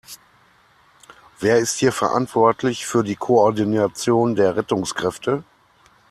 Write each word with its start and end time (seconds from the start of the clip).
Wer 1.41 1.57
ist 1.59 1.77
hier 1.77 1.91
verantwortlich 1.91 2.87
für 2.87 3.03
die 3.03 3.15
Koordination 3.15 4.33
der 4.33 4.55
Rettungskräfte? 4.55 5.43